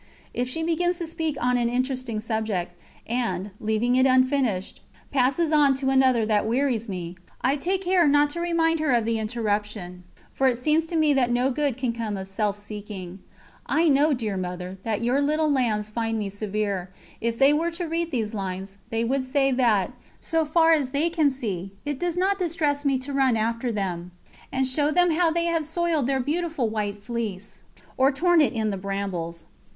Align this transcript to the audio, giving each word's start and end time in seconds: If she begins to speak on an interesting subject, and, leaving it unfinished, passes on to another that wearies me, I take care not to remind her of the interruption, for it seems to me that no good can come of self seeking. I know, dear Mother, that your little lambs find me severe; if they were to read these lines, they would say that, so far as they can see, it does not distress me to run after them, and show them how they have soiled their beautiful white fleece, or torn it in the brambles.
If 0.33 0.49
she 0.49 0.63
begins 0.63 0.97
to 0.97 1.05
speak 1.05 1.37
on 1.39 1.59
an 1.59 1.69
interesting 1.69 2.19
subject, 2.19 2.71
and, 3.05 3.51
leaving 3.59 3.93
it 3.93 4.07
unfinished, 4.07 4.81
passes 5.11 5.51
on 5.51 5.75
to 5.75 5.91
another 5.91 6.25
that 6.25 6.47
wearies 6.47 6.89
me, 6.89 7.17
I 7.41 7.55
take 7.55 7.83
care 7.83 8.07
not 8.07 8.29
to 8.31 8.39
remind 8.39 8.79
her 8.79 8.91
of 8.93 9.05
the 9.05 9.19
interruption, 9.19 10.03
for 10.33 10.47
it 10.47 10.57
seems 10.57 10.87
to 10.87 10.95
me 10.95 11.13
that 11.13 11.29
no 11.29 11.51
good 11.51 11.77
can 11.77 11.93
come 11.93 12.17
of 12.17 12.27
self 12.27 12.57
seeking. 12.57 13.19
I 13.67 13.87
know, 13.89 14.11
dear 14.11 14.37
Mother, 14.37 14.79
that 14.81 15.03
your 15.03 15.21
little 15.21 15.51
lambs 15.51 15.89
find 15.89 16.17
me 16.17 16.29
severe; 16.31 16.91
if 17.21 17.37
they 17.37 17.53
were 17.53 17.69
to 17.69 17.85
read 17.85 18.09
these 18.09 18.33
lines, 18.33 18.79
they 18.89 19.03
would 19.05 19.23
say 19.23 19.51
that, 19.51 19.93
so 20.19 20.45
far 20.45 20.73
as 20.73 20.89
they 20.89 21.11
can 21.11 21.29
see, 21.29 21.73
it 21.85 21.99
does 21.99 22.17
not 22.17 22.39
distress 22.39 22.85
me 22.85 22.97
to 22.97 23.13
run 23.13 23.37
after 23.37 23.71
them, 23.71 24.09
and 24.51 24.65
show 24.65 24.89
them 24.89 25.11
how 25.11 25.29
they 25.29 25.45
have 25.45 25.63
soiled 25.63 26.07
their 26.07 26.19
beautiful 26.19 26.67
white 26.69 27.03
fleece, 27.03 27.61
or 27.97 28.11
torn 28.11 28.41
it 28.41 28.53
in 28.53 28.71
the 28.71 28.77
brambles. 28.81 29.45